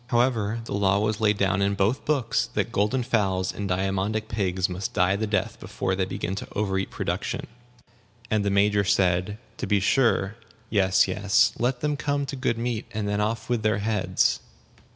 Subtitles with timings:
[0.07, 4.67] However, the law was laid down in both books that golden fowls and diamondic pigs
[4.67, 7.45] must die the death before they begin to overeat production;
[8.31, 10.37] and the Major said, "To be sure.
[10.71, 11.53] Yes, yes.
[11.59, 14.39] Let them come to good meat, and then off with their heads."